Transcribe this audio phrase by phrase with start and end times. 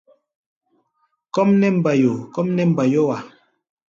[1.33, 2.13] Kɔ́ʼm nɛ́ mbayo!
[2.33, 3.17] kɔ́ʼm nɛ́ mbayó-a.